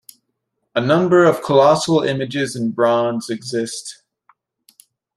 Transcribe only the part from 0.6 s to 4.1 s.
A number of colossal images in bronze exist.